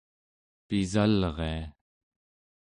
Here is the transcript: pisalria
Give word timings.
pisalria 0.67 1.57